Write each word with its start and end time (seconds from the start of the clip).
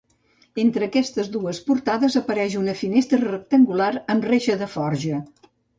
Entre 0.63 0.87
aquestes 0.87 1.29
dues 1.35 1.59
portades 1.69 2.17
apareix 2.23 2.57
una 2.63 2.77
finestra 2.83 3.23
rectangular 3.29 3.95
amb 4.17 4.31
reixa 4.35 4.63
de 4.65 4.75
forja. 4.79 5.27